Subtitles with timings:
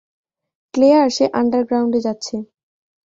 [0.73, 2.35] Claire, সে আন্ডারগ্রাউন্ডে যাচ্ছে।